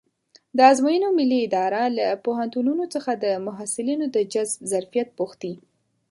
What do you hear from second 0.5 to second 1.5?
د ازموینو ملي